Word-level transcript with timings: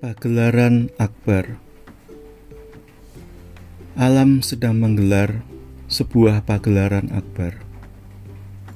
Pagelaran 0.00 0.88
Akbar 0.96 1.60
Alam 4.00 4.40
sedang 4.40 4.80
menggelar 4.80 5.44
sebuah 5.92 6.40
pagelaran 6.48 7.12
akbar. 7.12 7.60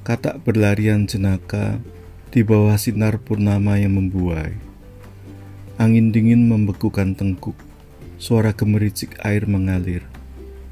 Katak 0.05 0.45
berlarian 0.45 1.09
jenaka 1.09 1.81
di 2.29 2.45
bawah 2.45 2.77
sinar 2.77 3.17
purnama 3.17 3.73
yang 3.81 3.97
membuai. 3.97 4.53
Angin 5.81 6.13
dingin 6.13 6.45
membekukan 6.45 7.17
tengkuk. 7.17 7.57
Suara 8.21 8.53
gemericik 8.53 9.17
air 9.25 9.49
mengalir, 9.49 10.05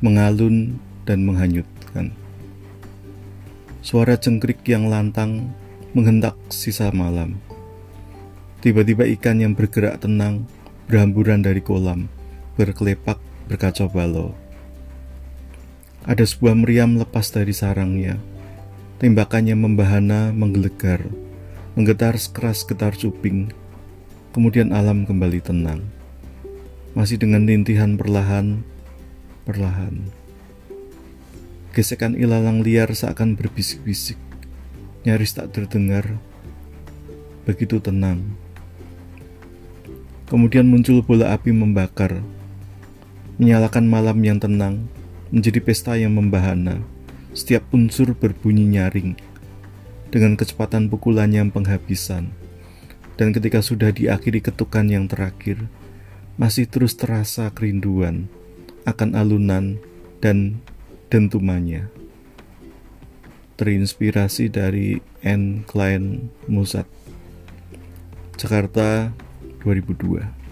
mengalun 0.06 0.78
dan 1.02 1.26
menghanyutkan. 1.26 2.14
Suara 3.82 4.22
cengkrik 4.22 4.62
yang 4.70 4.86
lantang 4.86 5.50
menghentak 5.98 6.38
sisa 6.54 6.94
malam. 6.94 7.42
Tiba-tiba 8.64 9.04
ikan 9.20 9.44
yang 9.44 9.60
bergerak 9.60 10.00
tenang 10.00 10.48
berhamburan 10.88 11.44
dari 11.44 11.60
kolam, 11.60 12.08
berkelepak 12.56 13.20
berkacau 13.52 13.92
balau. 13.92 14.32
Ada 16.08 16.24
sebuah 16.24 16.56
meriam 16.56 16.96
lepas 16.96 17.28
dari 17.28 17.52
sarangnya. 17.52 18.16
Tembakannya 19.04 19.60
membahana, 19.60 20.32
menggelegar, 20.32 21.04
menggetar 21.76 22.16
sekeras 22.16 22.64
getar 22.64 22.96
cuping. 22.96 23.52
Kemudian 24.32 24.72
alam 24.72 25.04
kembali 25.04 25.44
tenang. 25.44 25.84
Masih 26.96 27.20
dengan 27.20 27.44
rintihan 27.44 28.00
perlahan, 28.00 28.64
perlahan. 29.44 30.08
Gesekan 31.76 32.16
ilalang 32.16 32.64
liar 32.64 32.88
seakan 32.96 33.36
berbisik-bisik, 33.36 34.16
nyaris 35.04 35.36
tak 35.36 35.52
terdengar. 35.52 36.16
Begitu 37.44 37.84
tenang. 37.84 38.40
Kemudian 40.28 40.68
muncul 40.68 41.04
bola 41.04 41.36
api 41.36 41.52
membakar, 41.52 42.24
menyalakan 43.38 43.86
malam 43.90 44.18
yang 44.24 44.40
tenang, 44.40 44.88
menjadi 45.34 45.60
pesta 45.60 45.98
yang 46.00 46.16
membahana. 46.16 46.80
Setiap 47.34 47.66
unsur 47.74 48.14
berbunyi 48.14 48.70
nyaring, 48.78 49.18
dengan 50.14 50.38
kecepatan 50.38 50.94
pukulan 50.94 51.34
yang 51.34 51.50
penghabisan. 51.50 52.30
Dan 53.18 53.34
ketika 53.34 53.66
sudah 53.66 53.90
diakhiri 53.90 54.46
ketukan 54.46 54.86
yang 54.86 55.10
terakhir, 55.10 55.66
masih 56.38 56.70
terus 56.70 56.94
terasa 56.94 57.50
kerinduan 57.50 58.30
akan 58.86 59.18
alunan 59.18 59.82
dan 60.22 60.62
dentumannya. 61.10 61.90
Terinspirasi 63.58 64.50
dari 64.50 64.98
N. 65.22 65.62
Klein 65.66 66.34
Mozart. 66.50 66.90
Jakarta 68.34 69.14
2002 69.64 70.43